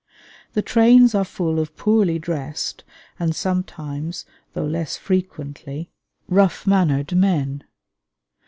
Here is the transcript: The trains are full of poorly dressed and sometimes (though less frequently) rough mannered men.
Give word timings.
The 0.53 0.63
trains 0.63 1.13
are 1.13 1.23
full 1.23 1.59
of 1.59 1.77
poorly 1.77 2.17
dressed 2.17 2.83
and 3.19 3.35
sometimes 3.35 4.25
(though 4.53 4.65
less 4.65 4.97
frequently) 4.97 5.91
rough 6.27 6.65
mannered 6.65 7.15
men. 7.15 7.63